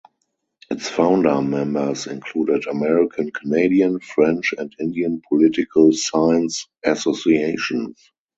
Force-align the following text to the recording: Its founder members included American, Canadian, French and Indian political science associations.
Its 0.71 0.89
founder 0.89 1.39
members 1.43 2.07
included 2.07 2.65
American, 2.65 3.29
Canadian, 3.29 3.99
French 3.99 4.51
and 4.57 4.75
Indian 4.79 5.21
political 5.29 5.91
science 5.93 6.67
associations. 6.83 8.09